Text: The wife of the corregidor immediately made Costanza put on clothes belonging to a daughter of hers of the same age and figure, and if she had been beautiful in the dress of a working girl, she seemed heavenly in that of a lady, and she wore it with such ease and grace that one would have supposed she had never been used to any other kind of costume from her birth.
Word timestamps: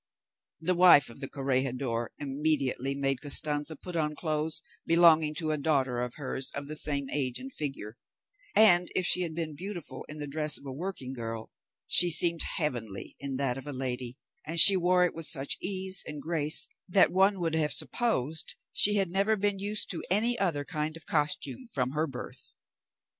The 0.59 0.73
wife 0.73 1.11
of 1.11 1.19
the 1.19 1.29
corregidor 1.29 2.09
immediately 2.17 2.95
made 2.95 3.21
Costanza 3.21 3.75
put 3.75 3.95
on 3.95 4.15
clothes 4.15 4.63
belonging 4.83 5.35
to 5.35 5.51
a 5.51 5.59
daughter 5.59 5.99
of 6.01 6.15
hers 6.15 6.49
of 6.55 6.67
the 6.67 6.75
same 6.75 7.07
age 7.11 7.37
and 7.37 7.53
figure, 7.53 7.97
and 8.55 8.89
if 8.95 9.05
she 9.05 9.21
had 9.21 9.35
been 9.35 9.53
beautiful 9.53 10.03
in 10.09 10.17
the 10.17 10.25
dress 10.25 10.57
of 10.57 10.65
a 10.65 10.71
working 10.71 11.13
girl, 11.13 11.51
she 11.85 12.09
seemed 12.09 12.41
heavenly 12.41 13.15
in 13.19 13.35
that 13.35 13.59
of 13.59 13.67
a 13.67 13.73
lady, 13.73 14.17
and 14.43 14.59
she 14.59 14.75
wore 14.75 15.05
it 15.05 15.13
with 15.13 15.27
such 15.27 15.59
ease 15.61 16.03
and 16.07 16.19
grace 16.19 16.67
that 16.89 17.11
one 17.11 17.39
would 17.39 17.53
have 17.53 17.71
supposed 17.71 18.55
she 18.73 18.95
had 18.95 19.11
never 19.11 19.35
been 19.37 19.59
used 19.59 19.91
to 19.91 20.03
any 20.09 20.35
other 20.39 20.65
kind 20.65 20.97
of 20.97 21.05
costume 21.05 21.67
from 21.75 21.91
her 21.91 22.07
birth. 22.07 22.53